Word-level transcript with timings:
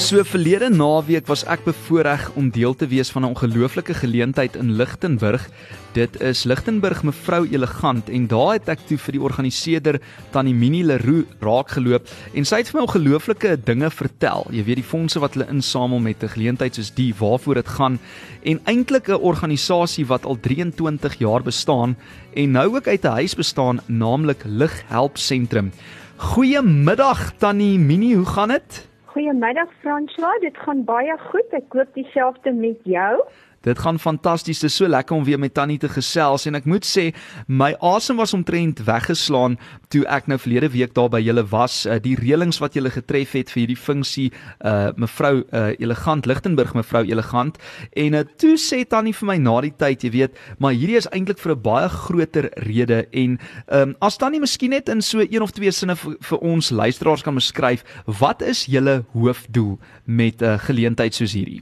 So 0.00 0.22
verlede 0.24 0.70
naweek 0.72 1.26
was 1.28 1.42
ek 1.44 1.66
bevoorreg 1.66 2.22
om 2.40 2.46
deel 2.50 2.72
te 2.74 2.86
wees 2.88 3.10
van 3.12 3.22
'n 3.22 3.36
ongelooflike 3.36 3.94
geleentheid 3.94 4.56
in 4.56 4.72
Lichtenburg. 4.72 5.44
Dit 5.92 6.20
is 6.20 6.44
Lichtenburg 6.44 7.02
mevrou 7.02 7.46
Elegant 7.50 8.08
en 8.08 8.26
daar 8.26 8.52
het 8.52 8.68
ek 8.68 8.78
toe 8.86 8.98
vir 8.98 9.12
die 9.12 9.20
organiseerder 9.20 10.00
Tannie 10.30 10.54
Minnie 10.54 10.84
Leroux 10.84 11.26
raakgeloop 11.40 12.08
en 12.34 12.44
sy 12.44 12.56
het 12.56 12.70
vir 12.70 12.80
my 12.80 12.86
ongelooflike 12.86 13.56
dinge 13.64 13.90
vertel. 13.90 14.46
Jy 14.50 14.64
weet 14.64 14.80
die 14.80 14.90
fondse 14.90 15.20
wat 15.20 15.34
hulle 15.34 15.52
insamel 15.52 16.00
met 16.00 16.22
'n 16.24 16.28
geleentheid 16.28 16.74
soos 16.74 16.94
die 16.94 17.14
waarvoor 17.14 17.54
dit 17.54 17.68
gaan 17.68 17.98
en 18.42 18.60
eintlik 18.64 19.08
'n 19.08 19.20
organisasie 19.20 20.06
wat 20.06 20.24
al 20.24 20.40
23 20.40 21.18
jaar 21.18 21.42
bestaan 21.42 21.96
en 22.34 22.50
nou 22.50 22.76
ook 22.76 22.88
uit 22.88 23.04
'n 23.04 23.16
huis 23.20 23.34
bestaan, 23.34 23.80
naamlik 23.86 24.42
Lig 24.46 24.82
Help 24.88 25.18
Sentrum. 25.18 25.72
Goeiemiddag 26.16 27.32
Tannie 27.38 27.78
Minnie, 27.78 28.16
hoe 28.16 28.26
gaan 28.26 28.48
dit? 28.48 28.89
Goeiemiddag 29.10 29.66
François, 29.80 30.38
dit 30.40 30.58
gaan 30.62 30.84
baie 30.86 31.16
goed. 31.18 31.54
Ek 31.58 31.72
hoop 31.74 31.88
dieselfde 31.98 32.52
met 32.54 32.84
jou. 32.86 33.14
Dit 33.60 33.78
gaan 33.78 33.98
fantasties. 33.98 34.58
Dit 34.58 34.70
is 34.70 34.76
so 34.76 34.88
lekker 34.88 35.16
om 35.16 35.24
weer 35.24 35.38
met 35.38 35.54
Tannie 35.54 35.78
te 35.78 35.88
gesels 35.92 36.46
en 36.48 36.56
ek 36.56 36.64
moet 36.64 36.86
sê 36.86 37.10
my 37.44 37.74
asem 37.84 38.16
was 38.16 38.32
omtrent 38.32 38.80
weggeslaan 38.86 39.58
toe 39.92 40.06
ek 40.08 40.30
nou 40.32 40.38
verlede 40.40 40.70
week 40.72 40.94
daar 40.96 41.10
by 41.12 41.20
julle 41.20 41.44
was. 41.52 41.82
Uh, 41.84 41.98
die 42.00 42.14
reëlings 42.16 42.62
wat 42.64 42.78
julle 42.78 42.92
getref 42.94 43.36
het 43.36 43.52
vir 43.52 43.66
hierdie 43.66 43.76
funksie 43.76 44.30
uh 44.64 44.96
mevrou 44.96 45.42
uh 45.52 45.66
Elegant 45.76 46.24
Lichtenburg 46.24 46.72
mevrou 46.74 47.04
Elegant 47.04 47.60
en 47.92 48.16
uh, 48.16 48.24
toe 48.40 48.56
sê 48.56 48.80
Tannie 48.88 49.12
vir 49.20 49.28
my 49.28 49.36
na 49.44 49.58
die 49.68 49.74
tyd, 49.76 50.08
jy 50.08 50.14
weet, 50.16 50.40
maar 50.58 50.72
hierdie 50.72 50.96
is 50.96 51.10
eintlik 51.12 51.38
vir 51.44 51.52
'n 51.52 51.62
baie 51.62 51.88
groter 52.00 52.48
rede 52.64 53.04
en 53.12 53.38
um 53.68 53.96
as 54.00 54.16
Tannie 54.16 54.40
miskien 54.40 54.72
net 54.72 54.88
in 54.88 55.02
so 55.04 55.20
een 55.20 55.42
of 55.42 55.52
twee 55.52 55.70
sinne 55.70 55.96
vir, 56.00 56.16
vir 56.16 56.38
ons 56.40 56.70
luisteraars 56.70 57.22
kan 57.22 57.36
beskryf, 57.36 57.84
wat 58.06 58.40
is 58.40 58.64
julle 58.64 59.04
hoofdoel 59.12 59.76
met 60.06 60.40
'n 60.40 60.44
uh, 60.44 60.58
geleentheid 60.58 61.12
soos 61.14 61.36
hierdie? 61.36 61.60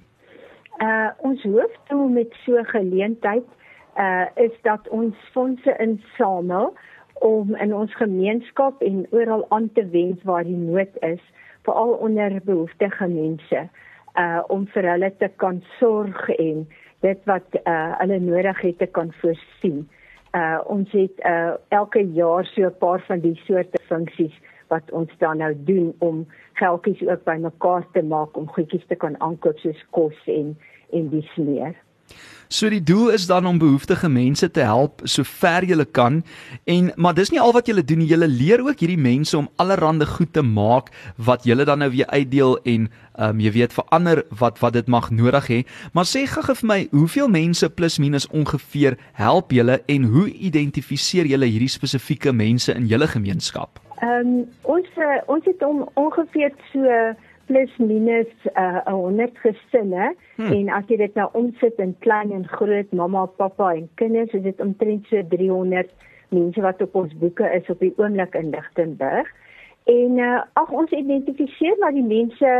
Uh 0.78 1.10
ons 1.26 1.42
met 2.08 2.34
so 2.44 2.62
geleentheid 2.62 3.46
uh 3.98 4.26
is 4.34 4.54
dat 4.62 4.88
ons 4.88 5.14
fondse 5.32 5.76
insamel 5.78 6.74
om 7.18 7.54
in 7.54 7.74
ons 7.74 7.94
gemeenskap 7.94 8.82
en 8.82 9.06
oral 9.10 9.46
aan 9.48 9.70
te 9.72 9.86
wens 9.88 10.22
waar 10.22 10.44
die 10.44 10.56
nood 10.56 10.94
is, 11.00 11.22
veral 11.62 11.92
onder 11.92 12.40
behoeftige 12.44 13.08
mense, 13.08 13.68
uh 14.14 14.42
om 14.48 14.66
vir 14.74 14.90
hulle 14.92 15.10
te 15.18 15.30
kan 15.36 15.62
sorg 15.78 16.28
en 16.28 16.66
dit 17.00 17.24
wat 17.24 17.58
uh 17.64 17.94
hulle 17.98 18.18
nodig 18.18 18.60
het 18.60 18.78
te 18.78 18.86
kan 18.86 19.12
voorsien. 19.20 19.88
Uh 20.36 20.60
ons 20.66 20.92
het 20.92 21.24
uh 21.26 21.56
elke 21.68 22.04
jaar 22.12 22.44
so 22.44 22.62
'n 22.66 22.78
paar 22.78 23.02
van 23.06 23.20
die 23.20 23.40
soorte 23.46 23.82
funksies 23.88 24.38
wat 24.68 24.90
ons 24.90 25.10
dan 25.18 25.36
nou 25.36 25.54
doen 25.64 25.94
om 25.98 26.26
geldjies 26.52 27.02
ook 27.08 27.24
bymekaar 27.24 27.86
te 27.92 28.02
maak 28.02 28.36
om 28.36 28.48
goedjies 28.48 28.86
te 28.86 28.94
kan 28.94 29.20
aankoop 29.20 29.58
soos 29.58 29.84
kos 29.90 30.26
en 30.26 30.56
en 30.90 31.08
dis 31.08 31.36
meer. 31.36 31.74
So 32.48 32.70
die 32.72 32.80
doel 32.82 33.10
is 33.12 33.26
dan 33.28 33.46
om 33.46 33.58
behoeftige 33.60 34.08
mense 34.08 34.50
te 34.50 34.62
help 34.64 35.02
so 35.04 35.22
ver 35.22 35.66
jy 35.68 35.84
kan 35.92 36.22
en 36.64 36.92
maar 36.96 37.14
dis 37.14 37.28
nie 37.30 37.40
al 37.40 37.52
wat 37.52 37.68
jy 37.68 37.82
doen 37.84 38.00
jy 38.00 38.16
leer 38.16 38.62
ook 38.64 38.80
hierdie 38.80 38.96
mense 38.96 39.36
om 39.36 39.50
allerlei 39.60 40.06
goed 40.08 40.32
te 40.32 40.42
maak 40.42 40.88
wat 41.16 41.44
jy 41.44 41.58
dan 41.64 41.84
nou 41.84 41.90
weer 41.92 42.08
uitdeel 42.08 42.56
en 42.64 42.88
um, 43.20 43.40
jy 43.40 43.52
weet 43.52 43.76
verander 43.76 44.22
wat 44.40 44.58
wat 44.64 44.72
dit 44.72 44.88
mag 44.88 45.10
nodig 45.10 45.46
hê. 45.48 45.60
Maar 45.92 46.08
sê 46.08 46.24
gou 46.24 46.54
vir 46.54 46.66
my 46.66 46.80
hoeveel 46.90 47.28
mense 47.28 47.68
plus 47.68 47.98
minus 47.98 48.28
ongeveer 48.32 48.96
help 49.12 49.52
jy 49.52 49.78
en 49.86 50.08
hoe 50.08 50.30
identifiseer 50.32 51.28
jy 51.28 51.38
hierdie 51.44 51.68
spesifieke 51.68 52.32
mense 52.32 52.72
in 52.72 52.88
julle 52.88 53.06
gemeenskap? 53.06 53.76
Ehm 54.00 54.24
um, 54.24 54.44
ons 54.62 54.88
uh, 54.96 55.20
ons 55.26 55.44
het 55.44 55.62
om 55.62 55.84
ongeveer 56.00 56.54
so 56.72 57.12
plus 57.48 57.72
minus 57.80 58.28
uh, 58.60 58.84
100 58.84 59.40
gesinne 59.42 60.12
hmm. 60.36 60.52
en 60.52 60.68
as 60.76 60.84
jy 60.92 61.00
dit 61.00 61.14
nou 61.16 61.26
omsit 61.38 61.80
in 61.82 61.94
klein 62.04 62.34
en 62.36 62.44
groot 62.52 62.92
mamma, 62.92 63.24
pappa 63.40 63.72
en 63.74 63.88
kinders, 64.00 64.34
is 64.36 64.44
dit 64.44 64.60
omtrent 64.60 65.08
so 65.08 65.24
300 65.32 65.90
mense 66.36 66.60
wat 66.60 66.82
op 66.84 66.96
ons 67.02 67.14
boeke 67.20 67.48
is 67.56 67.68
op 67.72 67.80
die 67.80 67.94
oomblik 67.96 68.36
in 68.36 68.52
Lichtenburg. 68.52 69.30
En 69.88 70.18
uh, 70.20 70.42
ag 70.60 70.70
ons 70.70 70.90
identifiseer 70.92 71.78
maar 71.80 71.94
die 71.96 72.04
mense 72.04 72.50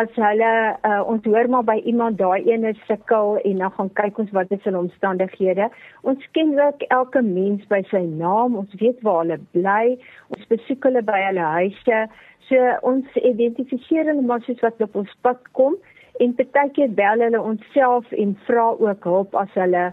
as 0.00 0.16
hulle 0.16 0.52
uh, 0.88 1.02
ons 1.06 1.24
hoor 1.28 1.46
maar 1.52 1.66
by 1.68 1.76
iemand 1.86 2.18
daai 2.18 2.42
een 2.48 2.64
is 2.64 2.80
sukkel 2.88 3.36
en 3.44 3.60
dan 3.60 3.74
gaan 3.76 3.90
kyk 4.00 4.18
ons 4.18 4.32
wat 4.34 4.50
is 4.56 4.62
hulle 4.66 4.80
omstandighede. 4.80 5.68
Ons 6.02 6.24
ken 6.34 6.54
ook 6.58 6.82
elke 6.96 7.22
mens 7.22 7.66
by 7.70 7.82
sy 7.90 8.00
naam, 8.08 8.56
ons 8.58 8.74
weet 8.80 9.02
waar 9.06 9.20
hulle 9.22 9.38
bly, 9.54 9.96
ons 10.34 10.48
besoek 10.50 10.88
hulle 10.88 11.04
by 11.06 11.20
hulle 11.28 11.50
huise. 11.56 12.00
So 12.48 12.72
ons 12.88 13.20
identifiseer 13.20 14.08
hulle 14.10 14.24
maar 14.26 14.42
soos 14.46 14.62
wat 14.64 14.80
op 14.82 14.96
ons 15.04 15.12
pad 15.22 15.44
kom 15.58 15.76
en 16.24 16.34
baie 16.40 16.72
keer 16.74 16.90
bel 16.96 17.22
hulle 17.24 17.44
onsself 17.52 18.10
en 18.24 18.34
vra 18.48 18.72
ook 18.74 19.06
hulp 19.06 19.38
as 19.38 19.54
hulle 19.60 19.84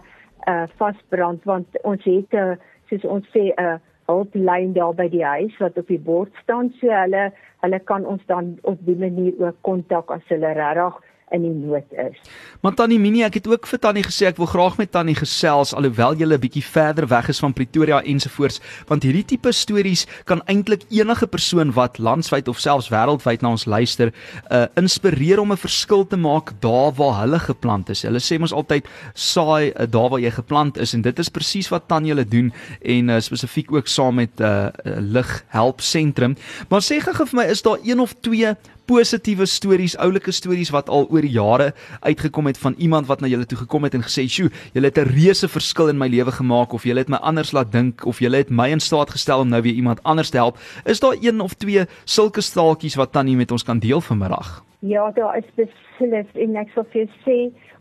uh, 0.48 0.66
vasbrand 0.80 1.46
want 1.48 1.78
ons 1.84 2.02
het 2.04 2.34
'n 2.34 2.58
soos 2.90 3.04
ons 3.04 3.26
sê 3.36 3.54
'n 3.54 3.62
uh, 3.62 3.78
hulplyn 4.10 4.74
daar 4.76 4.94
by 4.98 5.08
die 5.12 5.24
huis 5.24 5.56
wat 5.62 5.78
op 5.78 5.88
die 5.88 6.00
bord 6.10 6.34
staan. 6.42 6.72
So 6.80 6.92
hulle 6.94 7.30
hulle 7.64 7.80
kan 7.90 8.06
ons 8.08 8.22
dan 8.26 8.54
op 8.62 8.80
die 8.86 8.96
manier 8.96 9.36
ook 9.38 9.56
kontak 9.66 10.10
as 10.10 10.26
hulle 10.32 10.52
regtig 10.56 11.00
in 11.30 11.42
die 11.42 11.52
nood 11.54 11.86
is. 11.90 12.18
Maar 12.60 12.74
Tannie 12.74 12.98
Minnie, 13.00 13.22
ek 13.24 13.38
het 13.40 13.48
ook 13.48 13.66
vir 13.70 13.78
Tannie 13.78 14.04
gesê 14.04 14.26
ek 14.30 14.40
wil 14.40 14.50
graag 14.50 14.76
met 14.80 14.90
Tannie 14.92 15.16
gesels 15.16 15.72
alhoewel 15.76 16.16
jy 16.18 16.26
'n 16.26 16.40
bietjie 16.40 16.64
verder 16.64 17.06
weg 17.08 17.28
is 17.28 17.38
van 17.38 17.52
Pretoria 17.52 18.02
ensovoorts, 18.02 18.60
want 18.88 19.02
hierdie 19.02 19.24
tipe 19.24 19.52
stories 19.52 20.06
kan 20.24 20.42
eintlik 20.46 20.82
enige 20.90 21.26
persoon 21.26 21.72
wat 21.72 21.98
landwyd 21.98 22.48
of 22.48 22.58
selfs 22.58 22.90
wêreldwyd 22.90 23.42
na 23.42 23.50
ons 23.50 23.64
luister, 23.64 24.12
uh 24.50 24.66
inspireer 24.76 25.40
om 25.40 25.52
'n 25.52 25.56
verskil 25.56 26.06
te 26.06 26.16
maak 26.16 26.52
daar 26.60 26.92
waar 26.92 27.20
hulle 27.20 27.38
geplant 27.38 27.88
is. 27.88 28.02
Hulle 28.02 28.20
sê 28.20 28.38
mos 28.38 28.52
altyd 28.52 28.86
saai 29.14 29.72
uh, 29.72 29.86
daar 29.86 30.10
waar 30.10 30.20
jy 30.20 30.30
geplant 30.30 30.78
is 30.78 30.94
en 30.94 31.02
dit 31.02 31.18
is 31.18 31.28
presies 31.28 31.68
wat 31.70 31.88
Tannie 31.88 32.12
hulle 32.12 32.28
doen 32.28 32.52
en 32.82 33.08
uh, 33.08 33.20
spesifiek 33.20 33.72
ook 33.72 33.86
saam 33.86 34.14
met 34.14 34.30
'n 34.40 34.42
uh, 34.42 34.68
uh, 34.84 34.98
lig 34.98 35.44
help 35.48 35.80
sentrum. 35.80 36.36
Maar 36.68 36.80
sê 36.80 37.00
gou 37.00 37.26
vir 37.26 37.36
my, 37.36 37.44
is 37.44 37.62
daar 37.62 37.78
een 37.82 38.00
of 38.00 38.14
twee 38.20 38.54
positiewe 38.90 39.46
stories, 39.46 39.94
oulike 40.02 40.32
stories 40.34 40.72
wat 40.74 40.88
al 40.90 41.06
oor 41.14 41.22
die 41.22 41.36
jare 41.36 41.68
uitgekom 42.02 42.48
het 42.50 42.58
van 42.58 42.74
iemand 42.78 43.06
wat 43.06 43.22
na 43.22 43.30
julle 43.30 43.46
toe 43.46 43.60
gekom 43.62 43.86
het 43.86 43.94
en 43.94 44.02
gesê, 44.02 44.26
"Sjoe, 44.26 44.50
julle 44.74 44.86
het 44.90 44.98
'n 44.98 45.12
reuse 45.14 45.48
verskil 45.48 45.88
in 45.88 45.98
my 45.98 46.08
lewe 46.08 46.32
gemaak 46.32 46.72
of 46.72 46.84
julle 46.84 46.98
het 46.98 47.08
my 47.08 47.16
anders 47.22 47.52
laat 47.52 47.72
dink 47.72 48.04
of 48.06 48.18
julle 48.18 48.36
het 48.36 48.50
my 48.50 48.68
in 48.70 48.80
staat 48.80 49.10
gestel 49.10 49.40
om 49.40 49.48
nou 49.48 49.62
weer 49.62 49.74
iemand 49.74 50.02
anders 50.02 50.30
te 50.30 50.36
help." 50.36 50.58
Is 50.84 51.00
daar 51.00 51.16
een 51.20 51.40
of 51.40 51.54
twee 51.54 51.86
sulke 52.04 52.40
staaltjies 52.40 52.94
wat 52.94 53.12
tannie 53.12 53.36
met 53.36 53.50
ons 53.50 53.62
kan 53.62 53.78
deel 53.78 54.00
vanmiddag? 54.00 54.69
Ja, 54.80 55.10
daar 55.10 55.36
is 55.36 55.48
beslis 55.54 56.28
en 56.40 56.56
ek 56.56 56.70
sou 56.72 56.86
vir 56.92 57.08
sê 57.24 57.36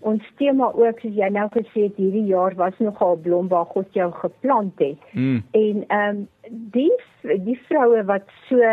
ons 0.07 0.23
tema 0.39 0.67
ook 0.75 0.99
soos 0.99 1.15
jy 1.15 1.29
nou 1.31 1.45
gesê 1.53 1.85
het 1.85 1.99
hierdie 1.99 2.25
jaar 2.27 2.55
was 2.59 2.75
nogal 2.83 3.15
blom 3.23 3.47
waar 3.51 3.69
God 3.71 3.87
jou 3.95 4.09
geplant 4.19 4.79
het. 4.83 4.99
Mm. 5.13 5.39
En 5.55 5.85
ehm 5.87 6.09
um, 6.09 6.25
die 6.75 6.91
die 7.45 7.55
vroue 7.67 8.03
wat 8.09 8.27
so 8.49 8.71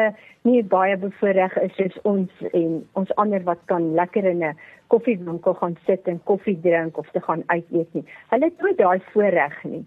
nie 0.48 0.62
baie 0.62 0.96
bevoorreg 0.96 1.54
is 1.62 1.74
soos 1.78 2.00
ons 2.02 2.42
en 2.52 2.80
ons 2.98 3.14
ander 3.22 3.44
wat 3.46 3.62
kan 3.70 3.92
lekker 3.94 4.24
in 4.24 4.42
'n 4.42 4.58
koffiewinkel 4.86 5.54
gaan 5.54 5.76
sit 5.86 6.08
en 6.08 6.20
koffie 6.24 6.58
drink 6.60 6.98
of 6.98 7.10
te 7.10 7.20
gaan 7.20 7.42
uit 7.46 7.66
eet 7.70 7.94
nie. 7.94 8.04
Hulle 8.30 8.44
het 8.44 8.60
nooit 8.60 8.78
daai 8.78 9.00
voorreg 9.12 9.64
nie. 9.64 9.84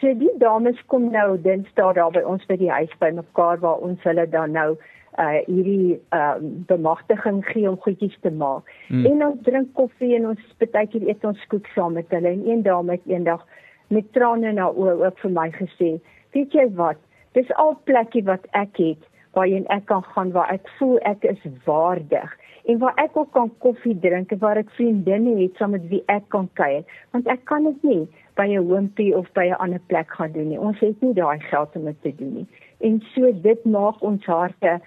So 0.00 0.14
die 0.14 0.32
dames 0.38 0.80
kom 0.86 1.10
nou 1.10 1.40
dinsdag 1.40 1.94
daar 1.94 2.10
by 2.10 2.24
ons 2.26 2.46
by 2.46 2.56
die 2.56 2.70
huis 2.70 2.90
by 2.98 3.10
mekaar 3.10 3.60
waar 3.60 3.78
ons 3.78 4.02
hulle 4.02 4.28
dan 4.28 4.50
nou 4.52 4.76
uh 5.18 5.40
hierdie 5.46 6.00
uh 6.12 6.36
bemagtiging 6.68 7.44
gee 7.46 7.68
om 7.70 7.76
goedjies 7.76 8.16
te 8.20 8.30
maak. 8.30 8.68
Hmm. 8.88 9.06
En 9.06 9.26
ons 9.26 9.42
drink 9.42 9.74
koffie 9.74 10.14
en 10.16 10.28
ons 10.32 10.54
partykeer 10.58 11.08
eet 11.08 11.24
ons 11.24 11.46
koek 11.48 11.66
saam 11.74 11.92
met 11.92 12.08
hulle 12.08 12.28
en 12.28 12.46
een 12.48 12.62
dame 12.62 12.92
het 12.92 13.06
eendag 13.06 13.46
met 13.88 14.12
trane 14.12 14.48
in 14.48 14.58
haar 14.58 14.72
oë 14.72 14.98
ook 15.04 15.18
vir 15.18 15.30
my 15.30 15.50
gesê, 15.50 16.00
"Weet 16.32 16.52
jy 16.52 16.68
wat? 16.74 16.96
Dis 17.32 17.52
al 17.54 17.76
plekkie 17.84 18.24
wat 18.24 18.46
ek 18.52 18.76
het 18.76 19.08
waarheen 19.32 19.66
ek 19.66 19.86
kan 19.86 20.02
gaan 20.02 20.32
waar 20.32 20.50
ek 20.52 20.68
voel 20.78 20.98
ek 21.08 21.24
is 21.24 21.44
waardig 21.64 22.32
en 22.64 22.78
waar 22.78 22.96
ek 23.00 23.16
ook 23.16 23.32
kan 23.32 23.50
koffie 23.64 23.98
drink 23.98 24.32
en 24.32 24.38
waar 24.38 24.60
ek 24.60 24.70
vriendinne 24.76 25.36
het 25.40 25.56
saam 25.56 25.72
met 25.76 25.86
wie 25.88 26.02
ek 26.12 26.28
kan 26.34 26.48
kuier 26.60 26.84
want 27.16 27.30
ek 27.32 27.44
kan 27.50 27.64
dit 27.68 27.86
nie 27.88 28.02
by 28.36 28.46
'n 28.48 28.66
hoompie 28.68 29.16
of 29.16 29.32
by 29.32 29.46
'n 29.48 29.60
ander 29.64 29.80
plek 29.86 30.10
gaan 30.18 30.32
doen 30.32 30.48
nie 30.48 30.60
ons 30.60 30.78
het 30.80 31.00
nie 31.00 31.14
daai 31.14 31.40
geld 31.40 31.76
om 31.76 31.84
dit 31.84 32.02
te 32.02 32.12
doen 32.16 32.34
nie 32.34 32.46
en 32.80 33.00
so 33.14 33.32
dit 33.32 33.64
maak 33.64 34.02
ons 34.02 34.24
harte 34.24 34.80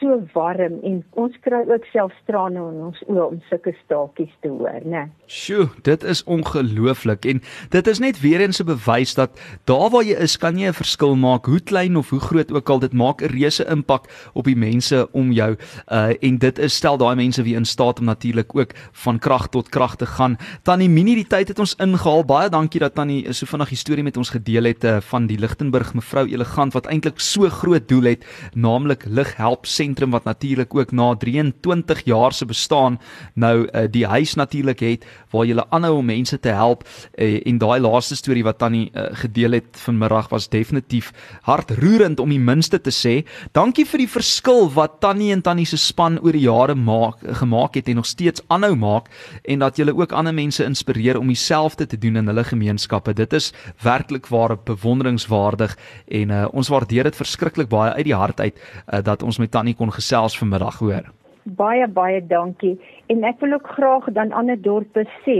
so 0.00 0.16
warm 0.32 0.78
en 0.86 1.00
ons 1.20 1.36
kry 1.44 1.60
ook 1.68 1.84
self 1.92 2.14
trane 2.28 2.58
in 2.58 2.80
ons 2.88 3.00
oë 3.06 3.26
om 3.26 3.40
sulke 3.50 3.72
staaltjies 3.84 4.32
te 4.42 4.48
hoor, 4.48 4.80
né? 4.88 5.06
Sjoe, 5.30 5.68
dit 5.86 6.04
is 6.08 6.22
ongelooflik 6.24 7.28
en 7.28 7.42
dit 7.74 7.90
is 7.92 8.00
net 8.02 8.20
weer 8.20 8.40
eens 8.40 8.60
'n 8.60 8.66
bewys 8.66 9.14
dat 9.14 9.30
daar 9.64 9.90
waar 9.90 10.04
jy 10.04 10.16
is, 10.16 10.36
kan 10.36 10.58
jy 10.58 10.68
'n 10.68 10.80
verskil 10.80 11.16
maak, 11.16 11.46
hoe 11.46 11.60
klein 11.60 11.96
of 11.96 12.10
hoe 12.10 12.20
groot 12.20 12.52
ook 12.52 12.70
al, 12.70 12.78
dit 12.78 12.92
maak 12.92 13.22
'n 13.22 13.32
reuse 13.32 13.64
impak 13.64 14.08
op 14.34 14.44
die 14.44 14.56
mense 14.56 15.08
om 15.12 15.32
jou. 15.32 15.56
Uh 15.88 16.12
en 16.20 16.38
dit 16.38 16.58
is 16.58 16.74
stel 16.74 16.96
daai 16.96 17.16
mense 17.16 17.42
wie 17.42 17.56
in 17.56 17.64
staat 17.64 17.98
om 17.98 18.04
natuurlik 18.04 18.56
ook 18.56 18.72
van 18.92 19.18
krag 19.18 19.48
tot 19.48 19.68
krag 19.68 19.96
te 19.96 20.06
gaan. 20.06 20.36
Tannie 20.62 20.88
Minnie, 20.88 21.14
die 21.14 21.26
tyd 21.26 21.48
het 21.48 21.58
ons 21.58 21.76
ingehaal. 21.76 22.24
Baie 22.24 22.48
dankie 22.48 22.80
dat 22.80 22.94
Tannie 22.94 23.32
so 23.32 23.46
vinnig 23.46 23.68
die 23.68 23.76
storie 23.76 24.02
met 24.02 24.16
ons 24.16 24.30
gedeel 24.30 24.64
het 24.64 24.84
uh, 24.84 25.00
van 25.00 25.26
die 25.26 25.38
Lichtenburg 25.38 25.94
mevrou 25.94 26.26
Elegant 26.26 26.72
wat 26.72 26.86
eintlik 26.86 27.20
so 27.20 27.48
groot 27.48 27.88
doel 27.88 28.02
het, 28.02 28.24
naamlik 28.54 29.04
lig 29.06 29.36
help 29.36 29.66
sentrum 29.70 30.10
wat 30.14 30.24
natuurlik 30.28 30.74
ook 30.74 30.92
na 30.92 31.14
23 31.14 32.04
jaar 32.04 32.32
se 32.32 32.46
bestaan 32.46 32.98
nou 33.34 33.66
uh, 33.66 33.86
die 33.90 34.06
huis 34.06 34.34
natuurlik 34.34 34.80
het 34.80 35.06
waar 35.30 35.46
jy 35.46 35.58
aanhou 35.70 35.96
om 35.98 36.06
mense 36.06 36.38
te 36.38 36.52
help 36.54 36.84
uh, 36.86 37.40
en 37.46 37.58
daai 37.58 37.80
laaste 37.80 38.16
storie 38.16 38.44
wat 38.44 38.58
Tannie 38.58 38.90
uh, 38.92 39.10
gedeel 39.22 39.58
het 39.58 39.80
vanmiddag 39.84 40.28
was 40.30 40.48
definitief 40.48 41.12
hartroerend 41.46 42.20
om 42.20 42.30
die 42.30 42.40
minste 42.40 42.80
te 42.80 42.92
sê. 42.94 43.20
Dankie 43.56 43.86
vir 43.88 44.04
die 44.04 44.10
verskil 44.10 44.68
wat 44.74 44.98
Tannie 45.04 45.30
en 45.34 45.42
Tannie 45.42 45.66
se 45.68 45.78
span 45.80 46.18
oor 46.20 46.36
die 46.36 46.46
jare 46.46 46.74
maak 46.74 47.22
gemaak 47.40 47.78
het 47.78 47.88
en 47.88 48.00
nog 48.00 48.08
steeds 48.08 48.42
aanhou 48.48 48.74
maak 48.78 49.10
en 49.44 49.62
dat 49.64 49.78
jy 49.78 49.88
ook 49.90 50.12
ander 50.16 50.34
mense 50.34 50.64
inspireer 50.64 51.18
om 51.18 51.30
dieselfde 51.30 51.86
te 51.86 51.98
doen 51.98 52.16
in 52.20 52.30
hulle 52.30 52.44
gemeenskappe. 52.44 53.14
Dit 53.16 53.32
is 53.36 53.50
werklik 53.82 54.28
waar 54.30 54.56
bewonderingswaardig 54.56 55.76
en 56.08 56.34
uh, 56.34 56.46
ons 56.52 56.68
waardeer 56.72 57.10
dit 57.10 57.16
verskriklik 57.16 57.70
baie 57.70 57.92
uit 57.98 58.06
die 58.08 58.16
hart 58.16 58.40
uit 58.40 58.56
uh, 58.56 59.00
dat 59.04 59.22
ons 59.22 59.38
met 59.38 59.52
Tannie 59.60 59.76
kon 59.76 59.90
gesels 59.92 60.38
vanmiddag 60.40 60.78
hoor. 60.80 61.08
Baie 61.44 61.86
baie 61.96 62.20
dankie. 62.26 62.78
En 63.12 63.26
ek 63.28 63.42
wil 63.44 63.58
ook 63.58 63.66
graag 63.76 64.06
dan 64.16 64.32
ander 64.32 64.56
dorpe 64.56 65.02
sê, 65.24 65.34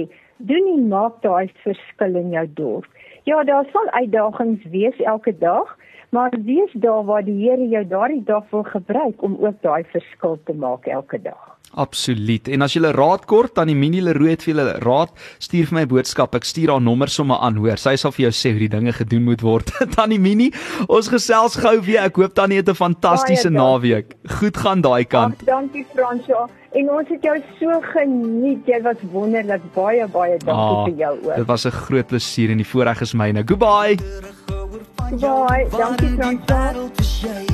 doen 0.51 0.67
nie 0.69 0.83
maak 0.91 1.23
daai 1.25 1.49
verskil 1.65 2.19
in 2.21 2.35
jou 2.37 2.45
dorp. 2.59 2.89
Ja, 3.25 3.41
daar 3.49 3.65
sal 3.73 3.89
uitdagings 3.97 4.67
wees 4.75 5.01
elke 5.13 5.33
dag, 5.41 5.73
maar 6.13 6.37
wees 6.45 6.75
daar 6.85 7.05
waar 7.09 7.25
die 7.25 7.39
Here 7.39 7.69
jou 7.73 7.85
daardie 7.95 8.25
dag 8.29 8.45
wil 8.51 8.67
gebruik 8.69 9.23
om 9.25 9.39
ook 9.41 9.57
daai 9.65 9.85
verskil 9.95 10.37
te 10.45 10.53
maak 10.53 10.85
elke 10.85 11.23
dag. 11.23 11.57
Absoluut. 11.79 12.49
En 12.49 12.63
as 12.63 12.75
jy 12.75 12.81
'n 12.83 12.95
raad 12.95 13.25
kort 13.27 13.59
aan 13.59 13.69
die 13.69 13.77
Mini 13.77 14.01
Leroe 14.03 14.31
het 14.31 14.43
vir 14.43 14.55
julle 14.55 14.79
raad, 14.83 15.11
stuur 15.39 15.67
vir 15.67 15.75
my 15.79 15.87
boodskap. 15.87 16.35
Ek 16.35 16.45
stuur 16.45 16.69
haar 16.71 16.81
nommer 16.81 17.09
sommer 17.09 17.39
aan, 17.39 17.57
hoor. 17.57 17.77
Sy 17.79 17.97
sal 17.97 18.11
vir 18.13 18.31
jou 18.31 18.33
sê 18.33 18.51
hoe 18.51 18.59
die 18.59 18.69
dinge 18.69 18.93
gedoen 18.93 19.23
moet 19.23 19.41
word. 19.41 19.71
Tannie 19.95 20.19
Mini, 20.19 20.53
ons 20.89 21.09
gesels 21.09 21.55
gou 21.55 21.81
weer. 21.81 22.03
Ek 22.03 22.17
hoop 22.17 22.35
Tannie 22.35 22.57
het 22.59 22.69
'n 22.69 22.75
fantastiese 22.75 23.51
naweek. 23.51 24.17
Goed 24.41 24.57
gaan 24.57 24.81
daai 24.81 25.05
kant. 25.05 25.37
Ach, 25.41 25.47
dankie 25.47 25.87
Fransjo. 25.95 26.49
En 26.73 26.91
ons 26.91 27.09
het 27.09 27.23
jou 27.23 27.39
so 27.61 27.81
geniet. 27.81 28.67
Jy 28.67 28.83
was 28.83 28.97
wonderlik. 29.13 29.63
Baie 29.75 30.07
baie 30.09 30.39
dankie 30.39 30.77
ah, 30.77 30.85
vir 30.85 30.95
jou 30.97 31.15
ook. 31.23 31.37
Dit 31.37 31.47
was 31.47 31.67
'n 31.67 31.71
groot 31.71 32.07
plesier 32.07 32.51
en 32.51 32.57
die 32.57 32.67
voorreg 32.67 33.01
is 33.01 33.15
myne. 33.15 33.45
Goodbye. 33.47 33.97
Bye. 33.97 35.67
Dankie 35.71 36.17
Fransjo. 36.19 37.45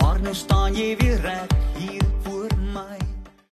Maar 0.00 0.20
nou 0.20 0.34
staan 0.34 0.74
jy 0.74 0.96
weer 0.96 1.20
reg. 1.20 1.61